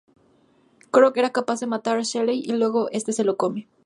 Croc 0.97 1.15
era 1.23 1.29
capaz 1.31 1.59
de 1.59 1.67
matar 1.67 1.97
a 1.97 2.01
Shelley 2.01 2.39
y 2.43 2.53
luego 2.53 2.89
este 2.91 3.13
se 3.13 3.23
lo 3.23 3.37
come. 3.37 3.67